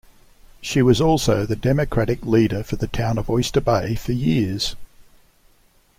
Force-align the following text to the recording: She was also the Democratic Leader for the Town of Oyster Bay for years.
She 0.61 0.81
was 0.81 0.99
also 0.99 1.45
the 1.45 1.55
Democratic 1.55 2.25
Leader 2.25 2.63
for 2.63 2.75
the 2.75 2.87
Town 2.87 3.19
of 3.19 3.29
Oyster 3.29 3.61
Bay 3.61 3.93
for 3.93 4.13
years. 4.13 4.75